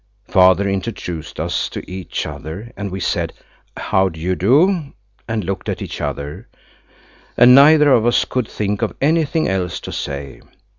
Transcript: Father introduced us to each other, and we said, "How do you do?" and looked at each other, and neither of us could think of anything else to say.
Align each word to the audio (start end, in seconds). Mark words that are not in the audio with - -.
Father 0.27 0.67
introduced 0.67 1.39
us 1.39 1.69
to 1.69 1.87
each 1.87 2.25
other, 2.25 2.71
and 2.75 2.89
we 2.89 2.99
said, 2.99 3.33
"How 3.77 4.09
do 4.09 4.19
you 4.19 4.33
do?" 4.35 4.93
and 5.27 5.43
looked 5.43 5.69
at 5.69 5.79
each 5.79 6.01
other, 6.01 6.47
and 7.37 7.53
neither 7.53 7.91
of 7.91 8.07
us 8.07 8.25
could 8.25 8.47
think 8.47 8.81
of 8.81 8.95
anything 8.99 9.47
else 9.47 9.79
to 9.81 9.91
say. 9.91 10.41